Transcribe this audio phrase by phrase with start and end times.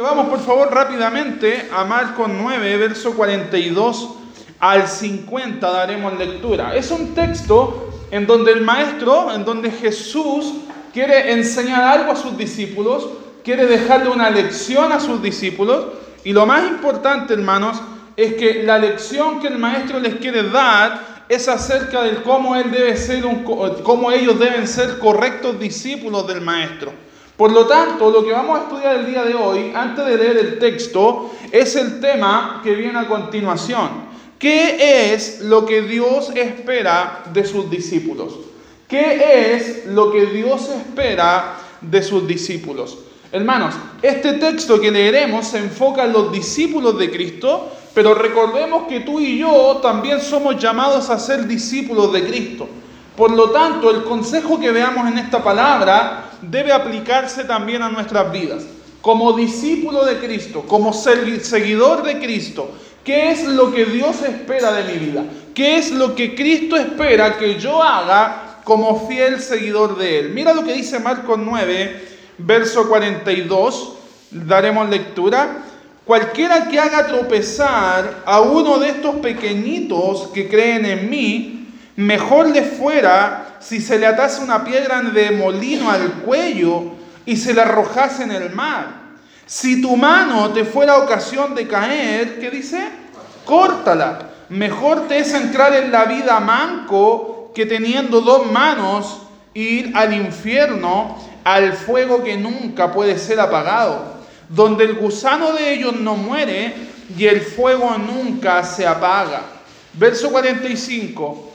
[0.00, 4.08] Vamos por favor rápidamente a Marcos 9, verso 42
[4.58, 6.74] al 50, daremos lectura.
[6.74, 10.54] Es un texto en donde el maestro, en donde Jesús
[10.94, 13.06] quiere enseñar algo a sus discípulos,
[13.44, 15.84] quiere dejarle una lección a sus discípulos.
[16.24, 17.78] Y lo más importante, hermanos,
[18.16, 22.56] es que la lección que el maestro les quiere dar es acerca de cómo
[23.82, 27.11] cómo ellos deben ser correctos discípulos del maestro.
[27.36, 30.36] Por lo tanto, lo que vamos a estudiar el día de hoy, antes de leer
[30.36, 34.12] el texto, es el tema que viene a continuación.
[34.38, 38.38] ¿Qué es lo que Dios espera de sus discípulos?
[38.88, 42.98] ¿Qué es lo que Dios espera de sus discípulos?
[43.30, 49.00] Hermanos, este texto que leeremos se enfoca en los discípulos de Cristo, pero recordemos que
[49.00, 52.68] tú y yo también somos llamados a ser discípulos de Cristo.
[53.16, 58.32] Por lo tanto, el consejo que veamos en esta palabra debe aplicarse también a nuestras
[58.32, 58.64] vidas.
[59.02, 62.70] Como discípulo de Cristo, como seguidor de Cristo,
[63.04, 65.24] ¿qué es lo que Dios espera de mi vida?
[65.54, 70.30] ¿Qué es lo que Cristo espera que yo haga como fiel seguidor de Él?
[70.30, 73.94] Mira lo que dice Marcos 9, verso 42.
[74.30, 75.64] Daremos lectura.
[76.06, 81.61] Cualquiera que haga tropezar a uno de estos pequeñitos que creen en mí,
[81.96, 86.92] mejor le fuera si se le atase una piedra de molino al cuello
[87.24, 89.02] y se la arrojase en el mar.
[89.46, 92.88] Si tu mano te fuera ocasión de caer, ¿qué dice?
[93.44, 94.30] Córtala.
[94.48, 99.22] Mejor te es entrar en la vida manco que teniendo dos manos
[99.54, 105.94] ir al infierno, al fuego que nunca puede ser apagado, donde el gusano de ellos
[105.94, 106.74] no muere
[107.16, 109.42] y el fuego nunca se apaga.
[109.94, 111.51] Verso 45.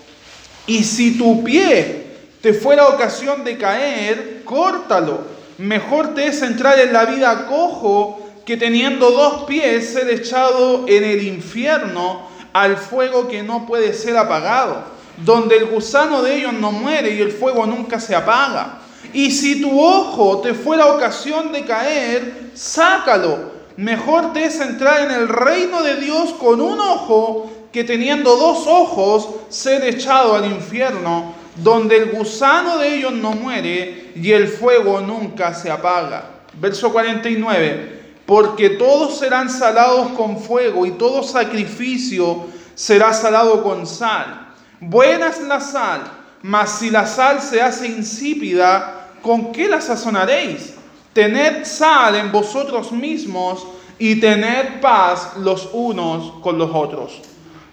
[0.67, 2.05] Y si tu pie
[2.41, 5.21] te fuera ocasión de caer, córtalo.
[5.57, 11.03] Mejor te es entrar en la vida cojo que teniendo dos pies ser echado en
[11.03, 14.83] el infierno al fuego que no puede ser apagado,
[15.17, 18.79] donde el gusano de ellos no muere y el fuego nunca se apaga.
[19.13, 23.57] Y si tu ojo te fuera ocasión de caer, sácalo.
[23.77, 28.65] Mejor te es entrar en el reino de Dios con un ojo que teniendo dos
[28.65, 34.99] ojos ser echado al infierno, donde el gusano de ellos no muere y el fuego
[34.99, 36.27] nunca se apaga.
[36.59, 44.47] Verso 49, porque todos serán salados con fuego y todo sacrificio será salado con sal.
[44.79, 46.01] Buena es la sal,
[46.41, 50.73] mas si la sal se hace insípida, ¿con qué la sazonaréis?
[51.13, 53.67] Tened sal en vosotros mismos
[53.99, 57.21] y tened paz los unos con los otros.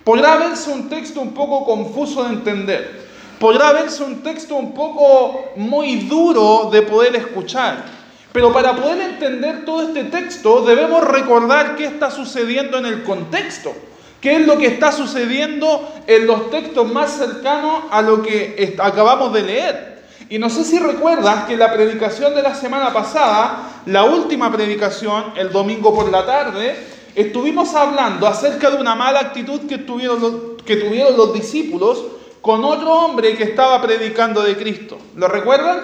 [0.04, 3.04] Podrá verse un texto un poco confuso de entender.
[3.40, 7.84] Podrá verse un texto un poco muy duro de poder escuchar.
[8.30, 13.74] Pero para poder entender todo este texto debemos recordar qué está sucediendo en el contexto.
[14.20, 19.32] ¿Qué es lo que está sucediendo en los textos más cercanos a lo que acabamos
[19.32, 20.02] de leer?
[20.28, 25.32] Y no sé si recuerdas que la predicación de la semana pasada, la última predicación,
[25.36, 30.34] el domingo por la tarde, estuvimos hablando acerca de una mala actitud que tuvieron los,
[30.64, 32.02] que tuvieron los discípulos
[32.40, 34.98] con otro hombre que estaba predicando de Cristo.
[35.16, 35.82] ¿Lo recuerdan?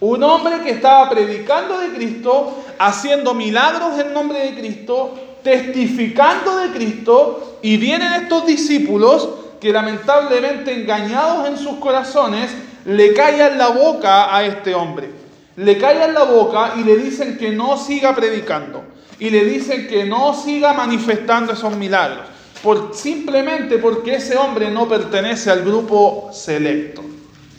[0.00, 6.70] Un hombre que estaba predicando de Cristo, haciendo milagros en nombre de Cristo, testificando de
[6.70, 9.28] Cristo, y vienen estos discípulos
[9.60, 12.50] que lamentablemente engañados en sus corazones,
[12.84, 15.08] le callan la boca a este hombre.
[15.54, 18.91] Le callan la boca y le dicen que no siga predicando
[19.22, 22.26] y le dicen que no siga manifestando esos milagros,
[22.60, 27.04] por, simplemente porque ese hombre no pertenece al grupo selecto.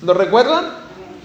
[0.02, 0.66] ¿Lo recuerdan?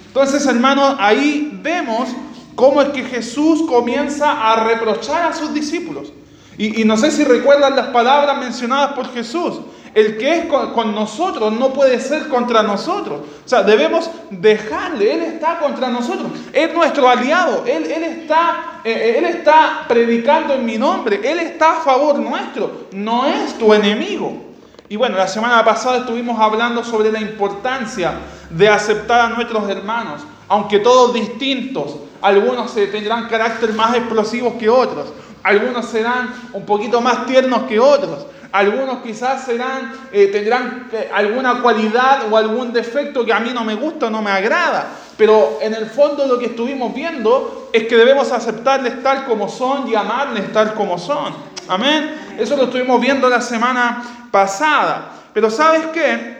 [0.06, 2.10] Entonces, hermanos, ahí vemos
[2.54, 6.12] cómo es que Jesús comienza a reprochar a sus discípulos.
[6.56, 9.54] Y no sé si recuerdan las palabras mencionadas por Jesús.
[9.94, 13.20] El que es con, nosotros no puede ser contra nosotros.
[13.44, 15.14] O sea, debemos dejarle.
[15.14, 16.30] Él está contra nosotros.
[16.52, 17.64] Es nuestro aliado.
[17.66, 21.20] Él, está, eh, eh, él está predicando en mi nombre.
[21.24, 22.88] Él está a favor nuestro.
[22.92, 24.48] No es tu enemigo.
[24.90, 28.14] Y bueno, la semana pasada estuvimos hablando sobre la importancia
[28.48, 31.96] de aceptar a nuestros hermanos, aunque todos distintos.
[32.22, 35.12] Algunos tendrán carácter más explosivos que otros,
[35.42, 42.30] algunos serán un poquito más tiernos que otros, algunos quizás eh, tendrán eh, alguna cualidad
[42.30, 44.88] o algún defecto que a mí no me gusta o no me agrada.
[45.16, 49.88] Pero en el fondo lo que estuvimos viendo es que debemos aceptarles tal como son
[49.88, 51.34] y amarles tal como son.
[51.68, 52.36] Amén.
[52.38, 55.10] Eso lo estuvimos viendo la semana pasada.
[55.34, 56.38] Pero ¿sabes qué?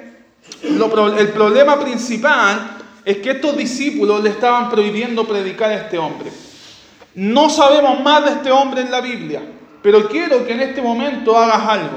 [0.63, 6.31] el problema principal es que estos discípulos le estaban prohibiendo predicar a este hombre.
[7.15, 9.43] No sabemos más de este hombre en la Biblia,
[9.89, 11.97] pero quiero que en este momento hagas algo.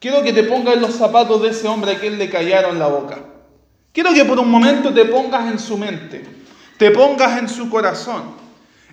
[0.00, 2.86] Quiero que te pongas en los zapatos de ese hombre a quien le callaron la
[2.86, 3.18] boca.
[3.92, 6.24] Quiero que por un momento te pongas en su mente,
[6.78, 8.22] te pongas en su corazón.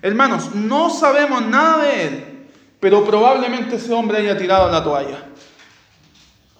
[0.02, 5.24] Hermanos, no sabemos nada de él, pero probablemente ese hombre haya tirado la toalla.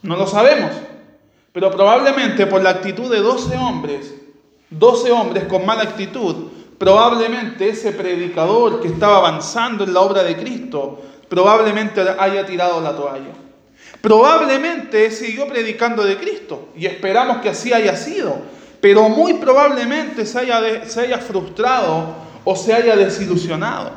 [0.00, 0.70] No lo sabemos,
[1.52, 4.14] pero probablemente por la actitud de 12 hombres,
[4.70, 6.36] 12 hombres con mala actitud,
[6.78, 12.94] probablemente ese predicador que estaba avanzando en la obra de Cristo, probablemente haya tirado la
[12.94, 13.32] toalla.
[14.02, 18.36] Probablemente siguió predicando de Cristo y esperamos que así haya sido,
[18.80, 23.92] pero muy probablemente se haya, se haya frustrado o se haya desilusionado.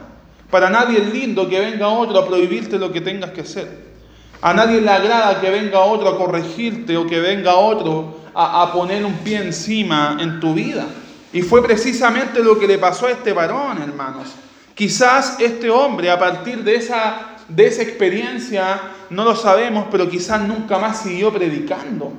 [0.49, 3.93] Para nadie es lindo que venga otro a prohibirte lo que tengas que hacer.
[4.41, 9.05] A nadie le agrada que venga otro a corregirte o que venga otro a, poner
[9.05, 10.85] un pie encima en tu vida.
[11.31, 14.27] Y fue precisamente lo que le pasó a este varón, hermanos.
[14.75, 20.41] Quizás este hombre, a partir de esa, de esa experiencia, no lo sabemos, pero quizás
[20.41, 22.11] nunca más siguió predicando.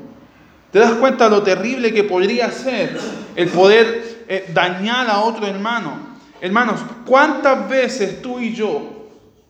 [0.71, 2.99] ¿Te das cuenta lo terrible que podría ser
[3.37, 6.15] el poder eh, dañar a otro hermano?
[6.41, 8.95] Hermanos, ¿cuántas veces tú y yo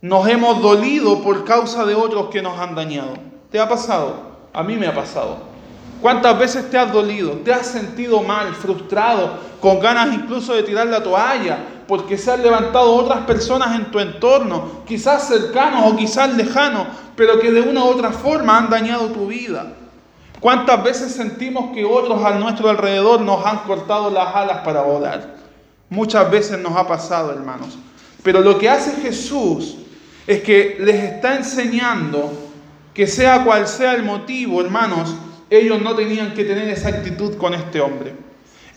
[0.05, 3.15] nos hemos dolido por causa de otros que nos han dañado.
[3.51, 4.35] ¿Te ha pasado?
[4.53, 5.39] A mí me ha pasado.
[6.03, 7.31] ¿Cuántas veces te has dolido?
[7.43, 11.57] ¿Te has sentido mal, frustrado, con ganas incluso de tirar la toalla?
[11.87, 16.87] Porque se han levantado otras personas en tu entorno, quizás cercanos o quizás lejanos,
[17.17, 19.73] pero que de una u otra forma han dañado tu vida.
[20.41, 25.37] ¿Cuántas veces sentimos que otros a nuestro alrededor nos han cortado las alas para volar?
[25.89, 27.79] Muchas veces nos ha pasado, hermanos.
[28.23, 29.77] Pero lo que hace Jesús
[30.27, 32.33] es que les está enseñando
[32.95, 35.15] que sea cual sea el motivo, hermanos,
[35.51, 38.15] ellos no tenían que tener esa actitud con este hombre.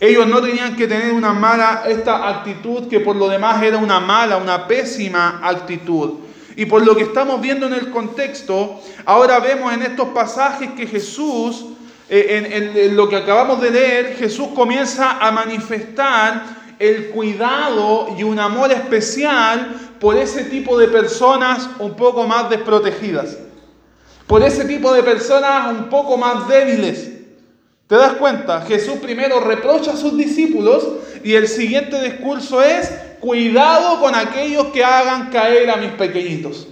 [0.00, 3.98] Ellos no tenían que tener una mala, esta actitud que por lo demás era una
[3.98, 6.20] mala, una pésima actitud.
[6.54, 10.86] Y por lo que estamos viendo en el contexto, ahora vemos en estos pasajes que
[10.86, 11.66] Jesús,
[12.08, 18.38] eh, en lo que acabamos de leer, Jesús comienza a manifestar el cuidado y un
[18.38, 23.36] amor especial por ese tipo de personas un poco más desprotegidas,
[24.26, 27.17] por ese tipo de personas un poco más débiles.
[27.88, 28.60] ¿Te das cuenta?
[28.66, 30.86] Jesús primero reprocha a sus discípulos
[31.24, 36.68] y el siguiente discurso es, cuidado con aquellos que hagan caer a mis pequeñitos.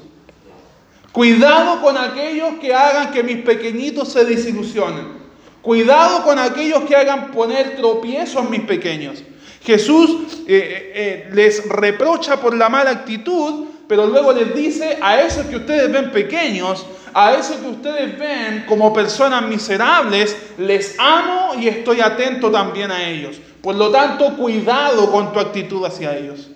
[1.12, 5.16] Cuidado con aquellos que hagan que mis pequeñitos se desilusionen.
[5.62, 9.22] Cuidado con aquellos que hagan poner tropiezos a mis pequeños.
[9.64, 15.22] Jesús eh, eh, eh, les reprocha por la mala actitud, pero luego les dice a
[15.22, 16.86] esos que ustedes ven pequeños,
[17.18, 23.08] a esos que ustedes ven como personas miserables, les amo y estoy atento también a
[23.08, 23.40] ellos.
[23.62, 26.50] Por lo tanto, cuidado con tu actitud hacia ellos.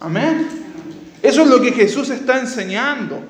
[0.00, 0.48] Amén.
[1.22, 3.20] Eso es lo que Jesús está enseñando.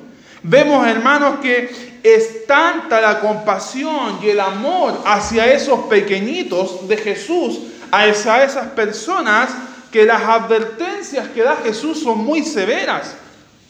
[0.42, 7.58] Vemos, hermanos, que es tanta la compasión y el amor hacia esos pequeñitos de Jesús
[7.90, 9.50] a esas personas
[9.90, 13.16] que las advertencias que da Jesús son muy severas.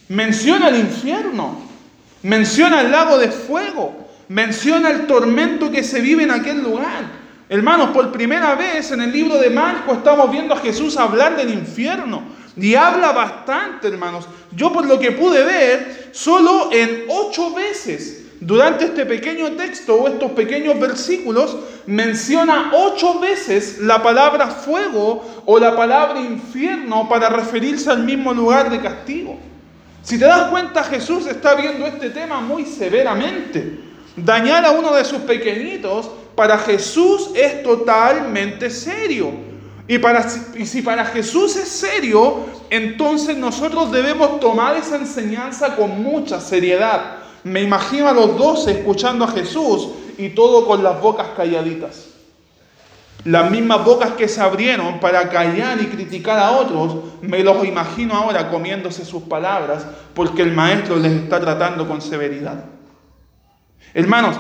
[0.09, 1.72] Menciona el infierno,
[2.23, 7.23] menciona el lago de fuego, menciona el tormento que se vive en aquel lugar.
[7.49, 11.53] Hermanos, por primera vez en el libro de Marcos estamos viendo a Jesús hablar del
[11.53, 12.23] infierno.
[12.57, 14.27] Y habla bastante, hermanos.
[14.55, 20.09] Yo por lo que pude ver, solo en ocho veces durante este pequeño texto o
[20.09, 27.89] estos pequeños versículos menciona ocho veces la palabra fuego o la palabra infierno para referirse
[27.89, 29.39] al mismo lugar de castigo.
[30.03, 33.79] Si te das cuenta, Jesús está viendo este tema muy severamente.
[34.17, 39.31] Dañar a uno de sus pequeñitos para Jesús es totalmente serio.
[39.87, 46.03] Y, para, y si para Jesús es serio, entonces nosotros debemos tomar esa enseñanza con
[46.03, 47.19] mucha seriedad.
[47.45, 52.12] Me imagino a los dos escuchando a Jesús y todo con las bocas calladitas.
[53.25, 58.15] Las mismas bocas que se abrieron para callar y criticar a otros, me los imagino
[58.15, 62.65] ahora comiéndose sus palabras porque el maestro les está tratando con severidad.
[63.95, 64.37] Hermanos,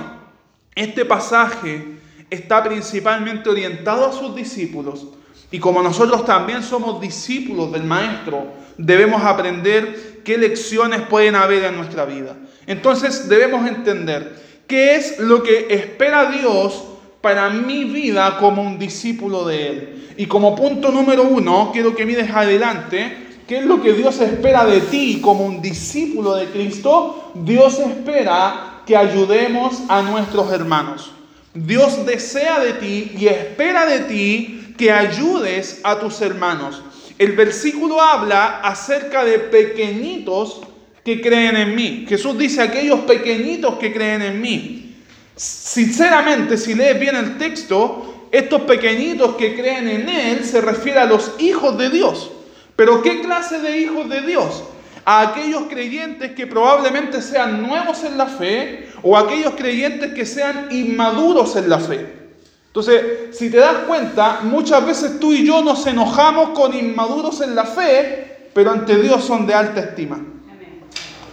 [0.74, 1.98] este pasaje
[2.28, 5.06] está principalmente orientado a sus discípulos
[5.52, 8.48] y como nosotros también somos discípulos del maestro,
[8.78, 12.34] debemos aprender qué lecciones pueden haber en nuestra vida.
[12.66, 16.84] Entonces debemos entender qué es lo que espera Dios
[17.22, 20.14] para mi vida como un discípulo de Él.
[20.18, 24.66] Y como punto número uno, quiero que mires adelante, ¿qué es lo que Dios espera
[24.66, 27.32] de ti como un discípulo de Cristo?
[27.34, 31.12] Dios espera que ayudemos a nuestros hermanos.
[31.54, 36.82] Dios desea de ti y espera de ti que ayudes a tus hermanos.
[37.18, 40.62] El versículo habla acerca de pequeñitos
[41.04, 42.04] que creen en mí.
[42.08, 44.91] Jesús dice aquellos pequeñitos que creen en mí.
[45.36, 51.06] Sinceramente, si lees bien el texto, estos pequeñitos que creen en Él se refiere a
[51.06, 52.30] los hijos de Dios.
[52.76, 54.64] Pero ¿qué clase de hijos de Dios?
[55.04, 60.68] A aquellos creyentes que probablemente sean nuevos en la fe o aquellos creyentes que sean
[60.70, 62.22] inmaduros en la fe.
[62.68, 67.54] Entonces, si te das cuenta, muchas veces tú y yo nos enojamos con inmaduros en
[67.54, 70.18] la fe, pero ante Dios son de alta estima.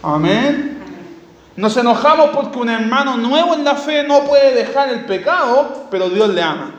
[0.02, 0.79] Amén.
[1.60, 6.08] Nos enojamos porque un hermano nuevo en la fe no puede dejar el pecado, pero
[6.08, 6.74] Dios le ama.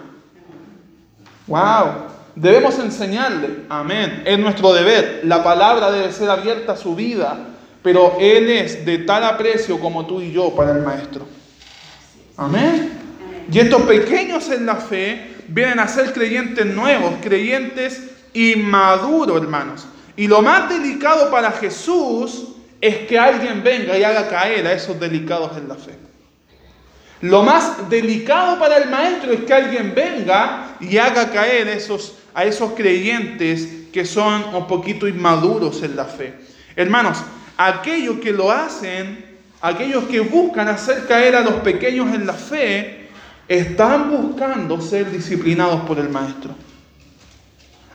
[1.45, 2.09] Wow.
[2.35, 3.65] Debemos enseñarle.
[3.69, 4.23] Amén.
[4.25, 5.21] Es nuestro deber.
[5.23, 7.37] La palabra debe ser abierta a su vida.
[7.83, 11.27] Pero Él es de tal aprecio como tú y yo para el Maestro.
[12.35, 12.91] Amén.
[13.51, 18.01] Y estos pequeños en la fe vienen a ser creyentes nuevos, creyentes
[18.33, 19.85] inmaduros, hermanos.
[20.15, 22.50] Y lo más delicado para Jesús
[22.81, 25.93] es que alguien venga y haga caer a esos delicados en la fe.
[27.21, 31.67] Lo más delicado para el maestro es que alguien venga y haga caer
[32.33, 36.33] a esos creyentes que son un poquito inmaduros en la fe.
[36.75, 37.19] Hermanos,
[37.57, 39.23] aquellos que lo hacen,
[39.61, 43.09] aquellos que buscan hacer caer a los pequeños en la fe,
[43.47, 46.55] están buscando ser disciplinados por el maestro.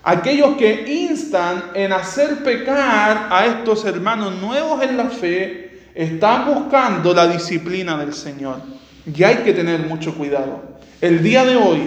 [0.09, 7.13] Aquellos que instan en hacer pecar a estos hermanos nuevos en la fe, están buscando
[7.13, 8.63] la disciplina del Señor.
[9.13, 10.63] Y hay que tener mucho cuidado.
[11.01, 11.81] El día de hoy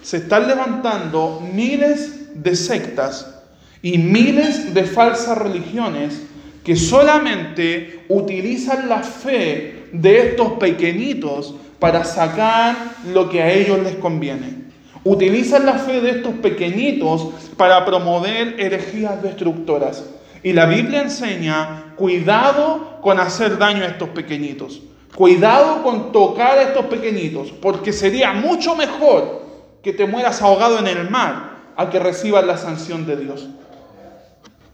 [0.00, 3.42] se están levantando miles de sectas
[3.82, 6.22] y miles de falsas religiones
[6.64, 12.74] que solamente utilizan la fe de estos pequeñitos para sacar
[13.12, 14.65] lo que a ellos les conviene.
[15.06, 20.04] Utilizan la fe de estos pequeñitos para promover herejías destructoras.
[20.42, 24.82] Y la Biblia enseña, cuidado con hacer daño a estos pequeñitos.
[25.14, 29.42] Cuidado con tocar a estos pequeñitos, porque sería mucho mejor
[29.80, 33.48] que te mueras ahogado en el mar a que recibas la sanción de Dios.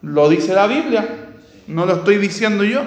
[0.00, 1.06] Lo dice la Biblia,
[1.66, 2.80] no lo estoy diciendo yo.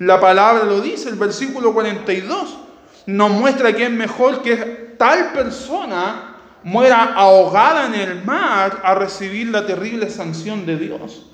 [0.00, 2.58] La palabra lo dice, el versículo 42
[3.06, 4.56] nos muestra que es mejor que
[4.98, 6.33] tal persona
[6.64, 11.26] muera ahogada en el mar a recibir la terrible sanción de Dios.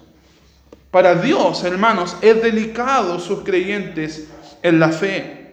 [0.90, 4.28] Para Dios, hermanos, es delicado sus creyentes
[4.62, 5.52] en la fe,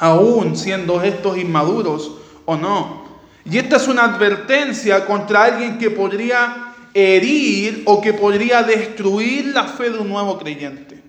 [0.00, 2.12] aún siendo estos inmaduros
[2.46, 3.02] o no.
[3.44, 9.64] Y esta es una advertencia contra alguien que podría herir o que podría destruir la
[9.64, 11.02] fe de un nuevo creyente.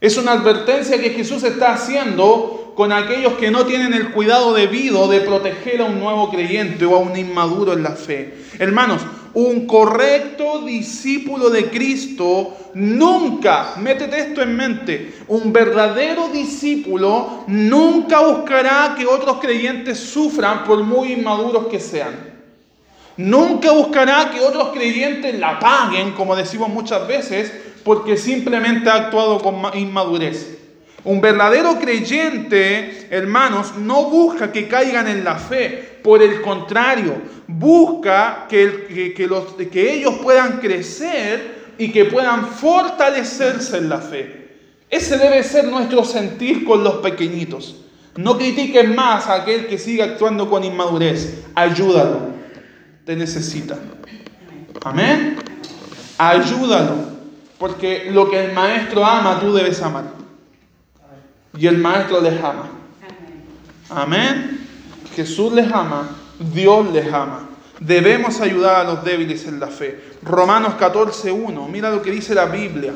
[0.00, 5.08] Es una advertencia que Jesús está haciendo con aquellos que no tienen el cuidado debido
[5.08, 8.34] de proteger a un nuevo creyente o a un inmaduro en la fe.
[8.58, 9.00] Hermanos,
[9.32, 18.94] un correcto discípulo de Cristo nunca, métete esto en mente, un verdadero discípulo nunca buscará
[18.96, 22.14] que otros creyentes sufran por muy inmaduros que sean.
[23.16, 27.50] Nunca buscará que otros creyentes la paguen, como decimos muchas veces,
[27.84, 30.65] porque simplemente ha actuado con inmadurez.
[31.06, 36.00] Un verdadero creyente, hermanos, no busca que caigan en la fe.
[36.02, 37.14] Por el contrario,
[37.46, 39.14] busca que,
[39.72, 44.48] ellos puedan crecer y que puedan fortalecerse en la fe.
[44.90, 47.82] Ese debe ser nuestro sentir con los pequeñitos.
[48.16, 51.44] No critiquen más a aquel que sigue actuando con inmadurez.
[51.54, 52.32] Ayúdalo.
[53.04, 53.78] Te necesita.
[54.82, 55.36] Amén.
[56.18, 56.96] Ayúdalo.
[57.58, 60.25] Porque lo que el maestro ama, tú debes amar
[61.56, 62.68] y el Maestro les ama.
[63.88, 64.66] Amén.
[65.14, 66.08] Jesús les ama,
[66.38, 67.48] Dios les ama.
[67.80, 70.00] Debemos ayudar a los débiles en la fe.
[70.22, 71.68] Romanos 14, 1.
[71.68, 72.92] Mira lo que dice la Biblia.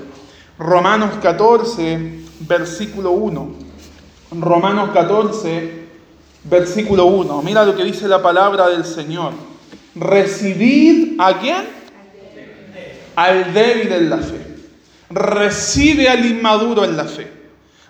[0.59, 3.55] Romanos 14, versículo 1.
[4.33, 5.87] Romanos 14,
[6.45, 7.43] versículo 1.
[7.43, 9.33] Mira lo que dice la palabra del Señor.
[9.95, 11.81] Recibid a quién?
[13.17, 14.47] Al débil en la fe.
[15.11, 17.40] Recibe al inmaduro en la fe.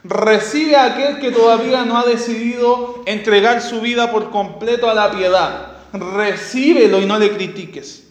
[0.02, 5.10] Recibe a aquel que todavía no ha decidido entregar su vida por completo a la
[5.10, 5.72] piedad.
[5.92, 8.04] Recíbelo y no le critiques.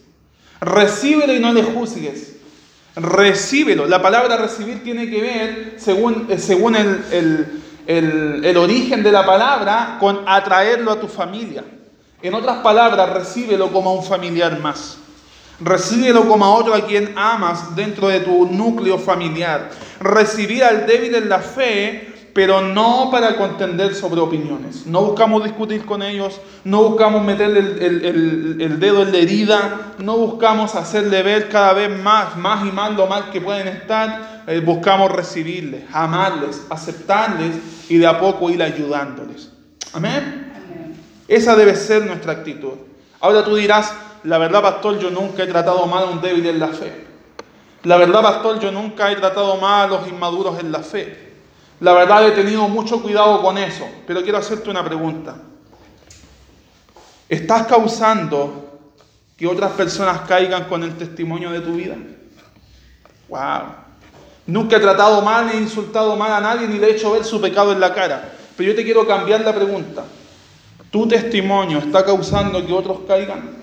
[0.60, 2.36] Recíbelo y no le juzgues.
[2.94, 3.86] Recíbelo.
[3.86, 9.96] La palabra recibir tiene que ver, según, eh, según el, el origen de la palabra,
[9.98, 11.64] con atraerlo a tu familia.
[12.22, 14.99] En otras palabras, recíbelo como a un familiar más.
[15.60, 19.70] Recíbelo como a otro a quien amas dentro de tu núcleo familiar.
[20.00, 24.86] Recibir al débil en la fe pero no para contender sobre opiniones.
[24.86, 30.74] No buscamos discutir con ellos, no buscamos meterle el, dedo en la herida, no buscamos
[30.74, 34.44] hacerle ver cada vez más, más y más lo mal que pueden estar.
[34.46, 37.56] Eh, buscamos recibirles, amarles, aceptarles
[37.88, 39.50] y de a poco ir ayudándoles.
[39.92, 40.52] Amén.
[41.26, 42.74] Esa debe ser nuestra actitud.
[43.20, 43.92] Ahora tú dirás,
[44.24, 47.06] la verdad, pastor, yo nunca he tratado mal a un débil en la fe.
[47.84, 51.30] La verdad, pastor, yo nunca he tratado mal a los inmaduros en la fe.
[51.80, 53.88] La verdad, he tenido mucho cuidado con eso.
[54.06, 55.36] Pero quiero hacerte una pregunta.
[57.28, 58.80] ¿Estás causando
[59.36, 61.96] que otras personas caigan con el testimonio de tu vida?
[63.28, 63.80] ¡Wow!
[64.46, 67.40] Nunca he tratado mal ni insultado mal a nadie ni le he hecho ver su
[67.40, 68.32] pecado en la cara.
[68.56, 70.04] Pero yo te quiero cambiar la pregunta.
[70.90, 73.59] ¿Tu testimonio está causando que otros caigan?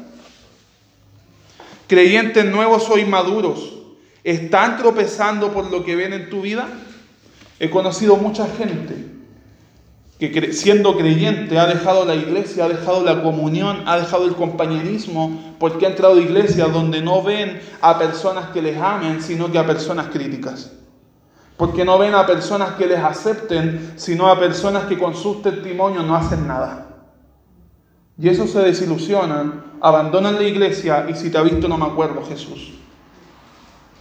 [1.88, 3.77] Creyentes nuevos o inmaduros,
[4.24, 6.67] ¿están tropezando por lo que ven en tu vida?
[7.60, 9.08] He conocido mucha gente
[10.20, 15.56] que siendo creyente ha dejado la iglesia, ha dejado la comunión, ha dejado el compañerismo,
[15.60, 19.60] porque ha entrado a iglesias donde no ven a personas que les amen, sino que
[19.60, 20.72] a personas críticas.
[21.56, 26.03] Porque no ven a personas que les acepten, sino a personas que con sus testimonios
[26.03, 26.97] no hacen nada.
[28.19, 32.25] Y eso se desilusionan, abandonan la iglesia y si te ha visto no me acuerdo
[32.25, 32.74] Jesús.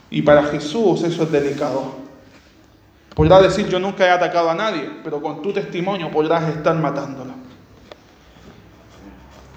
[0.09, 1.97] Y para Jesús eso es delicado.
[3.15, 7.33] Podrás decir yo nunca he atacado a nadie, pero con tu testimonio podrás estar matándolo.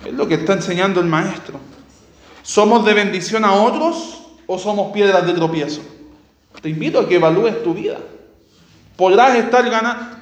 [0.06, 1.60] Es lo que está enseñando el maestro.
[2.42, 5.82] ¿Somos de bendición a otros o somos piedras de tropiezo?
[6.62, 7.98] Te invito a que evalúes tu vida.
[8.98, 10.18] Podrás estar ganando.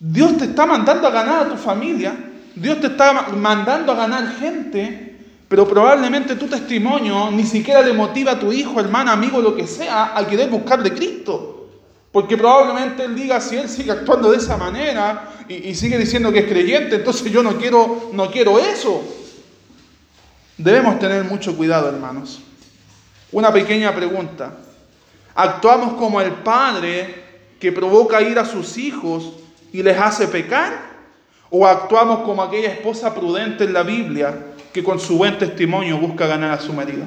[0.00, 4.36] Dios te está mandando a ganar a tu familia Dios te está mandando a ganar
[4.38, 5.16] gente,
[5.48, 9.66] pero probablemente tu testimonio ni siquiera le motiva a tu hijo, hermano, amigo, lo que
[9.66, 11.68] sea, a querer buscar de Cristo.
[12.12, 16.40] Porque probablemente él diga, si él sigue actuando de esa manera y, sigue diciendo que
[16.40, 19.02] es creyente, entonces yo no quiero, no quiero eso.
[20.58, 22.42] Debemos tener mucho cuidado, hermanos.
[23.32, 24.52] Una pequeña pregunta.
[25.34, 27.14] ¿Actuamos como el padre
[27.58, 29.32] que provoca ir a sus hijos
[29.72, 30.91] y les hace pecar?
[31.54, 36.26] ¿O actuamos como aquella esposa prudente en la Biblia que con su buen testimonio busca
[36.26, 37.04] ganar a su marido?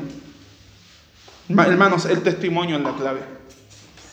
[1.49, 3.21] Hermanos, el testimonio es la clave.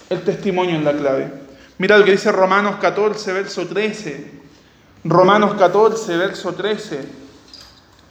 [0.08, 1.30] El testimonio es la clave.
[1.76, 4.40] Mira lo que dice Romanos 14, verso 13.
[5.04, 7.06] Romanos 14, verso 13.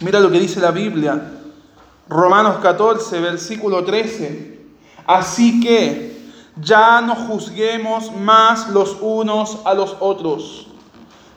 [0.01, 1.19] Mira lo que dice la Biblia.
[2.07, 4.60] Romanos 14, versículo 13.
[5.07, 6.21] Así que
[6.57, 10.67] ya no juzguemos más los unos a los otros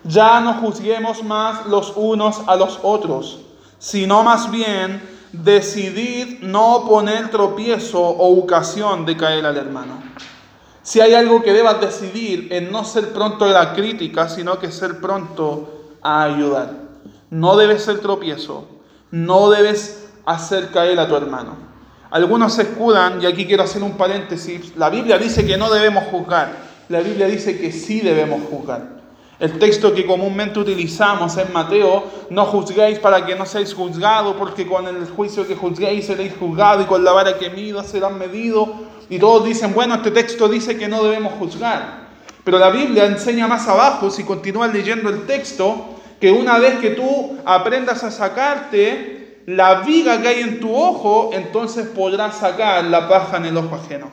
[0.04, 3.40] ya no juzguemos más los unos a los otros,
[3.78, 10.02] sino más bien decidid no poner tropiezo o ocasión de caer al hermano.
[10.82, 14.70] Si hay algo que debas decidir en no ser pronto a la crítica, sino que
[14.70, 16.72] ser pronto a ayudar.
[17.30, 18.68] No debes ser tropiezo,
[19.10, 21.56] no debes hacer caer a tu hermano.
[22.10, 26.04] Algunos se escudan, y aquí quiero hacer un paréntesis, la Biblia dice que no debemos
[26.04, 26.52] juzgar,
[26.88, 28.93] la Biblia dice que sí debemos juzgar.
[29.40, 34.64] El texto que comúnmente utilizamos en Mateo, no juzguéis para que no seáis juzgados, porque
[34.64, 38.68] con el juicio que juzguéis seréis juzgados y con la vara que mida serán medidos.
[39.10, 42.04] Y todos dicen, bueno, este texto dice que no debemos juzgar.
[42.44, 45.84] Pero la Biblia enseña más abajo, si continúas leyendo el texto,
[46.20, 51.30] que una vez que tú aprendas a sacarte la viga que hay en tu ojo,
[51.32, 54.10] entonces podrás sacar la paja en el ojo ajeno.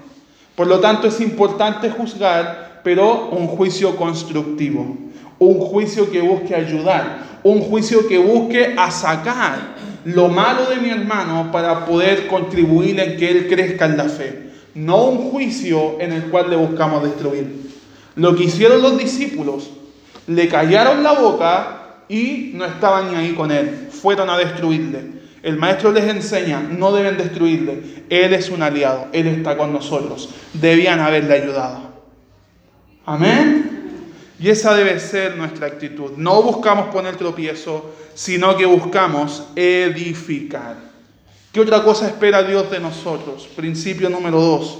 [0.55, 4.97] Por lo tanto, es importante juzgar, pero un juicio constructivo
[5.41, 9.75] un juicio que busque ayudar, un juicio que busque a sacar
[10.05, 14.51] lo malo de mi hermano para poder contribuir en que él crezca en la fe,
[14.75, 17.71] no un juicio en el cual le buscamos destruir.
[18.15, 19.71] Lo que hicieron los discípulos,
[20.27, 25.21] le callaron la boca y no estaban ni ahí con él, fueron a destruirle.
[25.41, 30.29] El maestro les enseña, no deben destruirle, él es un aliado, él está con nosotros,
[30.53, 31.79] debían haberle ayudado.
[33.07, 33.70] Amén.
[34.41, 36.13] Y esa debe ser nuestra actitud.
[36.17, 40.77] No buscamos poner tropiezo, sino que buscamos edificar.
[41.51, 43.47] ¿Qué otra cosa espera Dios de nosotros?
[43.55, 44.79] Principio número dos.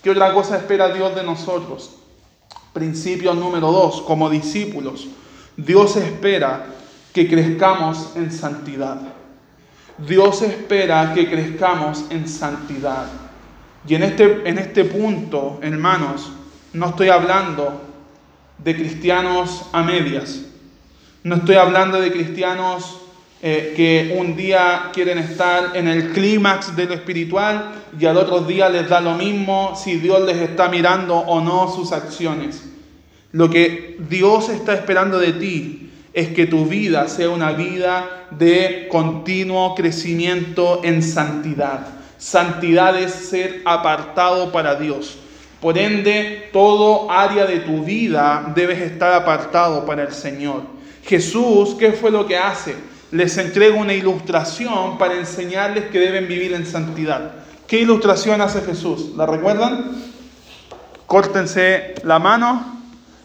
[0.00, 1.90] ¿Qué otra cosa espera Dios de nosotros?
[2.72, 5.08] Principio número dos, como discípulos.
[5.56, 6.66] Dios espera
[7.12, 9.00] que crezcamos en santidad.
[9.98, 13.06] Dios espera que crezcamos en santidad.
[13.88, 16.30] Y en este, en este punto, hermanos,
[16.72, 17.83] no estoy hablando
[18.64, 20.40] de cristianos a medias.
[21.22, 23.00] No estoy hablando de cristianos
[23.42, 28.40] eh, que un día quieren estar en el clímax de lo espiritual y al otro
[28.40, 32.64] día les da lo mismo si Dios les está mirando o no sus acciones.
[33.32, 38.88] Lo que Dios está esperando de ti es que tu vida sea una vida de
[38.90, 41.86] continuo crecimiento en santidad.
[42.16, 45.18] Santidad es ser apartado para Dios.
[45.64, 50.60] Por ende, todo área de tu vida debes estar apartado para el Señor.
[51.02, 52.76] Jesús, ¿qué fue lo que hace?
[53.10, 57.32] Les entrega una ilustración para enseñarles que deben vivir en santidad.
[57.66, 59.12] ¿Qué ilustración hace Jesús?
[59.16, 59.92] ¿La recuerdan?
[61.06, 62.82] Córtense la mano,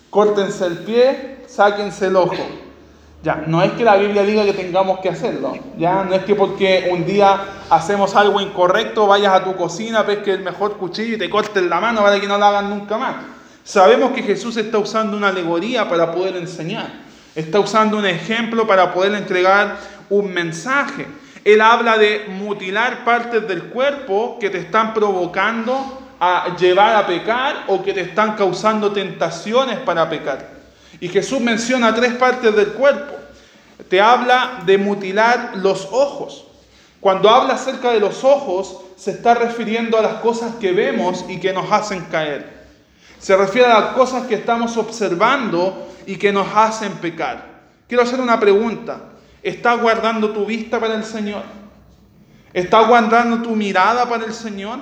[0.10, 2.38] córtense el pie, sáquense el ojo.
[3.22, 5.58] Ya, no es que la Biblia diga que tengamos que hacerlo.
[5.78, 7.38] Ya, no es que porque un día
[7.70, 11.82] hacemos algo incorrecto, vayas a tu cocina, pesques el mejor cuchillo y te cortes la
[11.82, 13.16] mano para que no lo hagan nunca más.
[13.66, 16.88] Sabemos que Jesús está usando una alegoría para poder enseñar.
[17.36, 19.78] Está usando un ejemplo para poder entregar
[20.10, 21.06] un mensaje.
[21.44, 27.66] Él habla de mutilar partes del cuerpo que te están provocando a llevar a pecar
[27.68, 30.59] o que te están causando tentaciones para pecar.
[31.00, 33.16] Y Jesús menciona tres partes del cuerpo.
[33.90, 36.46] Te habla de mutilar los ojos.
[37.00, 41.40] Cuando habla acerca de los ojos, se está refiriendo a las cosas que vemos y
[41.40, 42.60] que nos hacen caer.
[43.18, 47.46] Se refiere a las cosas que estamos observando y que nos hacen pecar.
[47.88, 49.00] Quiero hacer una pregunta.
[49.42, 51.44] ¿Estás guardando tu vista para el Señor?
[52.54, 54.80] ¿Estás guardando tu mirada para el Señor?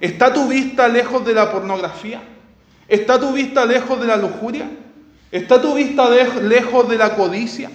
[0.00, 2.22] ¿Está tu vista lejos de la pornografía?
[2.86, 4.68] ¿Está tu vista lejos de la lujuria?
[5.30, 7.70] ¿Está tu vista lejos de la codicia?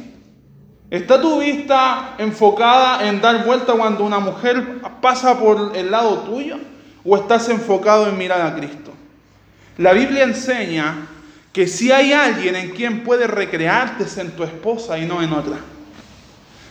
[0.89, 6.57] ¿Está tu vista enfocada en dar vuelta cuando una mujer pasa por el lado tuyo?
[7.05, 8.91] ¿O estás enfocado en mirar a Cristo?
[9.77, 11.07] La Biblia enseña
[11.51, 15.33] que si hay alguien en quien puedes recrearte es en tu esposa y no en
[15.33, 15.57] otra.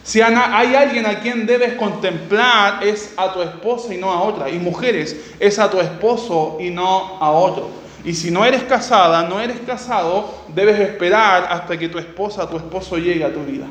[0.04, 4.50] Si hay alguien a quien debes contemplar es a tu esposa y no a otra.
[4.50, 7.81] Y mujeres, es a tu esposo y no a otro.
[8.04, 12.56] Y si no eres casada, no eres casado, debes esperar hasta que tu esposa, tu
[12.56, 13.66] esposo llegue a tu vida.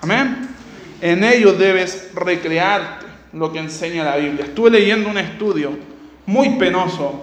[0.00, 0.48] Amén.
[1.00, 4.46] En ellos debes recrearte lo que enseña la Biblia.
[4.46, 5.76] Estuve leyendo un estudio
[6.26, 7.22] muy penoso.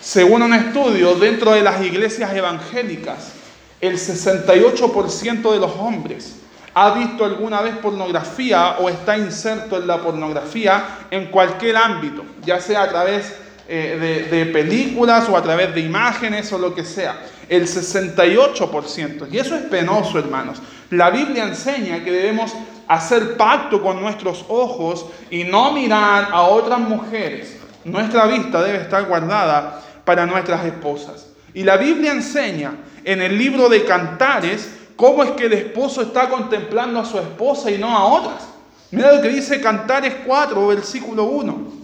[0.00, 3.32] Según un estudio, dentro de las iglesias evangélicas,
[3.80, 6.36] el 68% de los hombres
[6.74, 12.60] ha visto alguna vez pornografía o está inserto en la pornografía en cualquier ámbito, ya
[12.60, 13.34] sea a través
[13.72, 17.20] eh, de, películas o a través de imágenes o lo que sea.
[17.48, 19.28] El 68%.
[19.30, 20.60] Y eso es penoso, hermanos.
[20.90, 22.52] La Biblia enseña que debemos
[22.88, 27.60] hacer pacto con nuestros ojos y no mirar a otras mujeres.
[27.84, 31.28] Nuestra vista debe estar guardada para nuestras esposas.
[31.54, 32.72] Y la Biblia enseña
[33.04, 37.70] en el libro de Cantares cómo es que el esposo está contemplando a su esposa
[37.70, 38.48] y no a otras.
[38.90, 41.80] Mira lo que dice Cantares 4, versículo 1.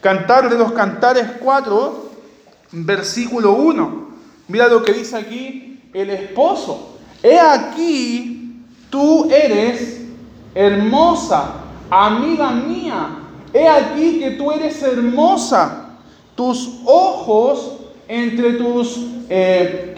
[0.00, 2.10] Cantar de los Cantares 4,
[2.72, 4.08] versículo 1.
[4.48, 6.98] Mira lo que dice aquí el esposo.
[7.22, 10.02] He aquí, tú eres
[10.54, 11.54] hermosa,
[11.90, 13.08] amiga mía.
[13.52, 15.86] He aquí que tú eres hermosa.
[16.36, 19.94] Tus ojos entre tus eh,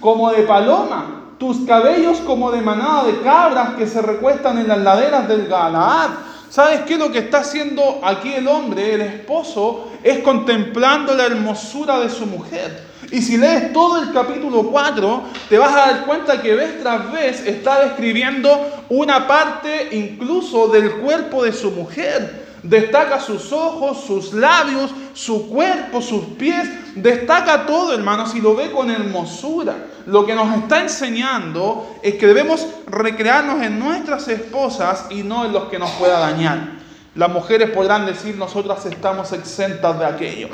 [0.00, 4.78] como de paloma, tus cabellos como de manada de cabras que se recuestan en las
[4.78, 6.10] laderas del Galaad
[6.54, 6.96] ¿Sabes qué?
[6.96, 12.26] Lo que está haciendo aquí el hombre, el esposo, es contemplando la hermosura de su
[12.26, 12.80] mujer.
[13.10, 17.10] Y si lees todo el capítulo 4, te vas a dar cuenta que vez tras
[17.10, 22.43] vez está describiendo una parte incluso del cuerpo de su mujer.
[22.64, 26.66] Destaca sus ojos, sus labios, su cuerpo, sus pies.
[26.96, 29.74] Destaca todo, hermanos, y lo ve con hermosura.
[30.06, 35.52] Lo que nos está enseñando es que debemos recrearnos en nuestras esposas y no en
[35.52, 36.78] los que nos pueda dañar.
[37.14, 40.48] Las mujeres podrán decir, nosotras estamos exentas de aquello.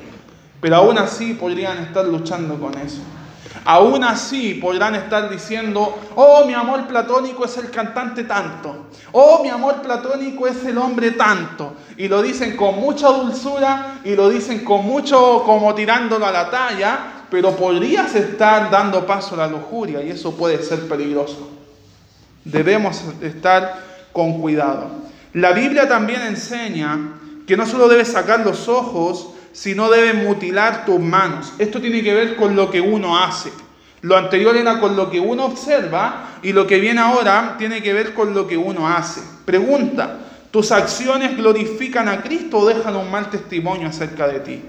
[0.61, 3.01] Pero aún así podrían estar luchando con eso.
[3.71, 9.49] Aún así podrán estar diciendo, oh, mi amor platónico es el cantante tanto, oh, mi
[9.49, 11.75] amor platónico es el hombre tanto.
[11.97, 16.51] Y lo dicen con mucha dulzura y lo dicen con mucho como tirándolo a la
[16.51, 16.99] talla,
[17.31, 21.49] pero podrías estar dando paso a la lujuria y eso puede ser peligroso.
[22.45, 24.89] Debemos estar con cuidado.
[25.35, 27.13] La Biblia también enseña
[27.47, 31.53] que no solo debes sacar los ojos, si no deben mutilar tus manos.
[31.59, 33.53] Esto tiene que ver con lo que uno hace.
[34.03, 37.93] Lo anterior era con lo que uno observa y lo que viene ahora tiene que
[37.93, 39.21] ver con lo que uno hace.
[39.45, 40.19] Pregunta,
[40.51, 44.63] ¿tus acciones glorifican a Cristo o dejan un mal testimonio acerca de ti?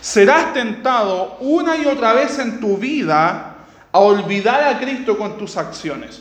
[0.00, 3.54] Serás tentado una y otra vez en tu vida
[3.92, 6.20] a olvidar a Cristo con tus acciones.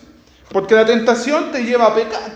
[0.49, 2.31] Porque la tentación te lleva a pecar.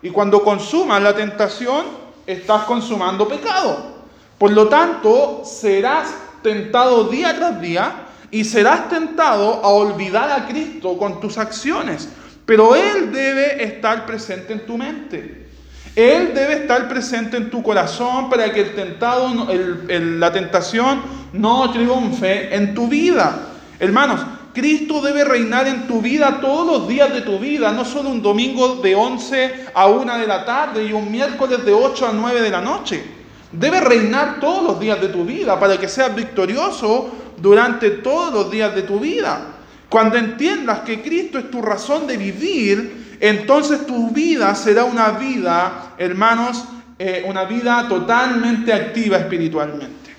[0.00, 1.84] Y cuando consumas la tentación,
[2.24, 3.97] estás consumando pecado.
[4.38, 7.92] Por lo tanto, serás tentado día tras día
[8.30, 12.08] y serás tentado a olvidar a Cristo con tus acciones.
[12.46, 15.48] Pero Él debe estar presente en tu mente.
[15.96, 19.48] Él debe estar presente en tu corazón para que el tentado,
[19.88, 23.48] la tentación no triunfe en tu vida.
[23.80, 24.20] Hermanos,
[24.54, 28.22] Cristo debe reinar en tu vida todos los días de tu vida, no solo un
[28.22, 32.42] domingo de 11 a 1 de la tarde y un miércoles de 8 a 9
[32.42, 33.17] de la noche.
[33.52, 38.50] Debe reinar todos los días de tu vida para que seas victorioso durante todos los
[38.50, 39.40] días de tu vida.
[39.88, 45.94] Cuando entiendas que Cristo es tu razón de vivir, entonces tu vida será una vida,
[45.96, 46.64] hermanos,
[46.98, 50.14] eh, una vida totalmente activa espiritualmente.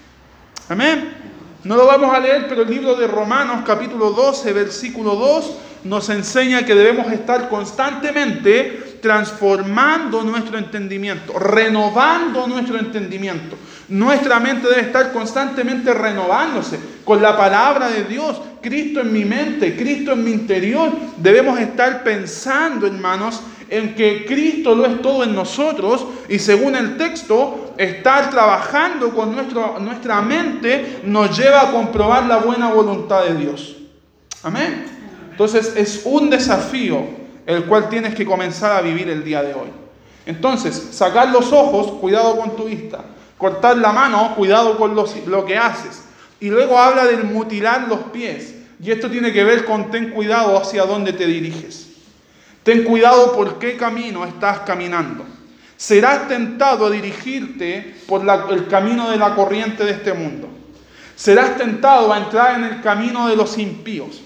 [0.70, 1.14] Amén.
[1.64, 6.10] No lo vamos a leer, pero el libro de Romanos capítulo 12, versículo 2, nos
[6.10, 13.56] enseña que debemos estar constantemente transformando nuestro entendimiento, renovando nuestro entendimiento.
[13.90, 18.40] Nuestra mente debe estar constantemente renovándose con la palabra de Dios.
[18.62, 20.92] Cristo en mi mente, Cristo en mi interior.
[21.18, 26.98] Debemos estar pensando, hermanos, en que Cristo lo es todo en nosotros y según el
[26.98, 33.76] texto, estar trabajando con nuestra mente nos lleva a comprobar la buena voluntad de Dios.
[34.44, 34.86] Amén.
[35.32, 39.70] Entonces es un desafío el cual tienes que comenzar a vivir el día de hoy.
[40.26, 43.04] Entonces, sacar los ojos, cuidado con tu vista
[43.40, 46.04] cortar la mano, cuidado con lo que haces.
[46.40, 48.54] Y luego habla del mutilar los pies.
[48.82, 51.88] Y esto tiene que ver con ten cuidado hacia dónde te diriges.
[52.64, 55.26] Ten cuidado por qué camino estás caminando.
[55.78, 58.22] Serás tentado a dirigirte por
[58.52, 60.50] el camino de la corriente de este mundo.
[61.16, 64.22] Serás tentado a entrar en el camino de los impíos.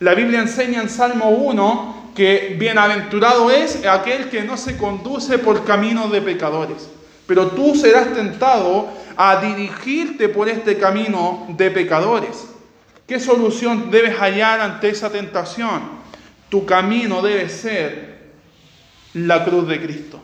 [0.00, 5.64] La Biblia enseña en Salmo 1 que bienaventurado es aquel que no se conduce por
[5.64, 6.90] caminos de pecadores
[7.28, 12.48] pero tú serás tentado a dirigirte por este camino de pecadores.
[13.06, 15.82] ¿Qué solución debes hallar ante esa tentación?
[16.48, 18.30] Tu camino debe ser
[19.12, 20.18] la cruz de Cristo.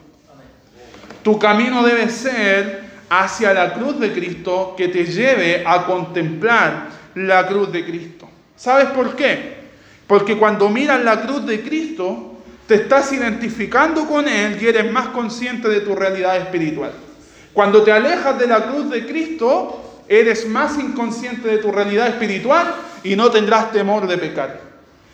[1.22, 7.46] Tu camino debe ser hacia la cruz de Cristo que te lleve a contemplar la
[7.46, 8.30] cruz de Cristo.
[8.56, 9.63] ¿Sabes por qué?
[10.06, 12.34] Porque cuando miras la cruz de Cristo,
[12.66, 16.92] te estás identificando con Él y eres más consciente de tu realidad espiritual.
[17.52, 22.74] Cuando te alejas de la cruz de Cristo, eres más inconsciente de tu realidad espiritual
[23.02, 24.60] y no tendrás temor de pecar.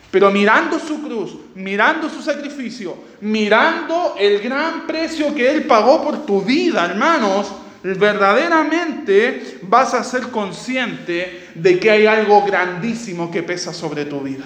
[0.09, 6.25] Pero mirando su cruz, mirando su sacrificio, mirando el gran precio que Él pagó por
[6.25, 7.51] tu vida, hermanos,
[7.83, 14.45] verdaderamente vas a ser consciente de que hay algo grandísimo que pesa sobre tu vida.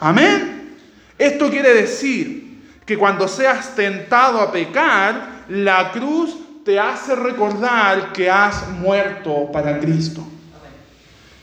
[0.00, 0.76] Amén.
[1.18, 8.30] Esto quiere decir que cuando seas tentado a pecar, la cruz te hace recordar que
[8.30, 10.22] has muerto para Cristo.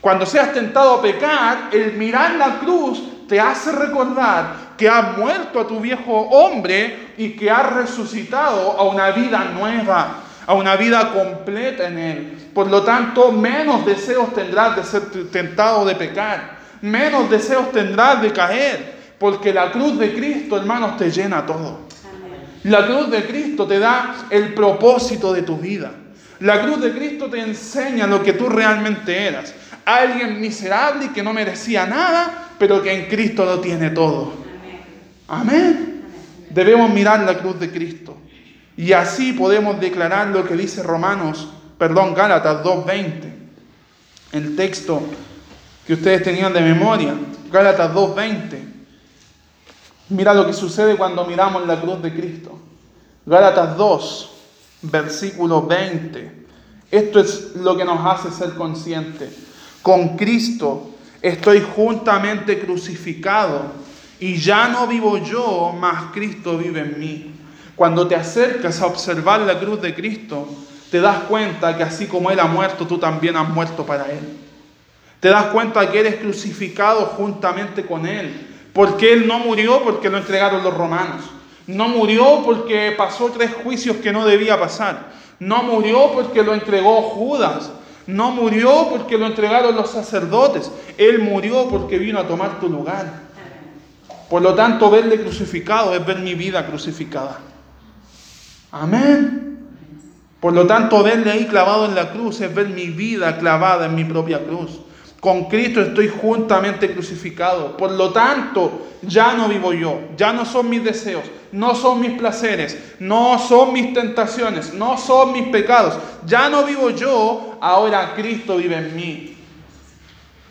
[0.02, 5.60] Cuando seas tentado a pecar, el mirar la cruz te hace recordar que has muerto
[5.60, 11.14] a tu viejo hombre y que has resucitado a una vida nueva, a una vida
[11.14, 12.50] completa en Él.
[12.52, 18.32] Por lo tanto, menos deseos tendrás de ser tentado de pecar, menos deseos tendrás de
[18.32, 21.82] caer, porque la cruz de Cristo, hermanos, te llena todo.
[22.64, 25.92] La cruz de Cristo te da el propósito de tu vida.
[26.40, 29.54] La cruz de Cristo te enseña lo que tú realmente eras.
[29.86, 34.34] Alguien miserable y que no merecía nada, pero que en Cristo lo tiene todo.
[35.28, 36.04] Amén.
[36.50, 38.18] Debemos mirar la cruz de Cristo.
[38.76, 43.32] Y así podemos declarar lo que dice Romanos, perdón, Gálatas 2.20.
[44.34, 45.04] El texto
[45.92, 47.14] que ustedes tenían de memoria.
[47.52, 48.64] Gálatas 2.20.
[50.08, 52.58] Mira lo que sucede cuando miramos la cruz de Cristo.
[53.26, 54.32] Gálatas 2,
[54.84, 56.46] versículo 20.
[56.90, 59.38] Esto es lo que nos hace ser conscientes.
[59.82, 63.64] Con Cristo estoy juntamente crucificado
[64.18, 67.36] y ya no vivo yo, mas Cristo vive en mí.
[67.76, 70.48] Cuando te acercas a observar la cruz de Cristo,
[70.90, 74.51] te das cuenta que así como Él ha muerto, tú también has muerto para Él.
[75.22, 80.18] Te das cuenta que eres crucificado juntamente con Él porque Él no murió porque lo
[80.18, 81.22] entregaron los romanos.
[81.68, 85.12] No murió porque pasó tres juicios que no debía pasar.
[85.40, 87.72] No murió porque lo entregó Judas.
[88.08, 90.72] No murió porque lo entregaron los sacerdotes.
[90.98, 93.32] Él murió porque vino a tomar tu lugar.
[94.30, 97.40] Por lo tanto, verle crucificado es ver mi vida crucificada.
[98.72, 99.60] Amén.
[100.40, 103.96] Por lo tanto, verle ahí clavado en la cruz es ver mi vida clavada en
[103.96, 104.80] mi propia cruz.
[105.22, 107.78] Con Cristo estoy juntamente crucificado.
[107.78, 112.18] Por lo tanto, ya no vivo yo, ya no son mis deseos, no son mis
[112.18, 115.96] placeres, no son mis tentaciones, no son mis pecados.
[116.26, 119.38] Ya no vivo yo, ahora Cristo vive en mí.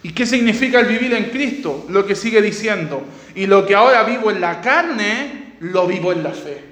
[0.04, 1.86] ¿Y qué significa el vivir en Cristo?
[1.88, 3.02] Lo que sigue diciendo.
[3.34, 6.64] Y lo que ahora vivo en la carne, lo vivo en la fe.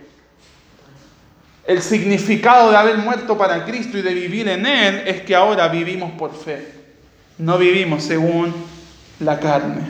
[1.67, 5.67] El significado de haber muerto para Cristo y de vivir en Él es que ahora
[5.67, 6.78] vivimos por fe.
[7.39, 8.53] No vivimos según
[9.21, 9.87] la carne.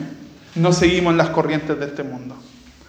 [0.55, 2.35] No seguimos las corrientes de este mundo.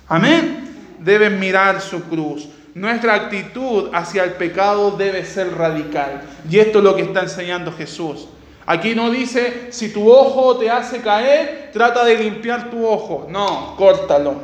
[0.09, 0.97] Amén.
[0.99, 2.49] Deben mirar su cruz.
[2.75, 6.23] Nuestra actitud hacia el pecado debe ser radical.
[6.49, 8.29] Y esto es lo que está enseñando Jesús.
[8.67, 13.27] Aquí no dice, si tu ojo te hace caer, trata de limpiar tu ojo.
[13.31, 14.35] No, córtalo.